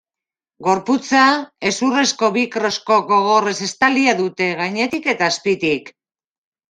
Gorputza 0.67 1.25
hezurrezko 1.71 2.31
bi 2.37 2.45
krosko 2.55 2.97
gogorrez 3.11 3.55
estalia 3.67 4.19
dute, 4.25 4.49
gainetik 4.63 5.11
eta 5.15 5.33
azpitik. 5.35 5.93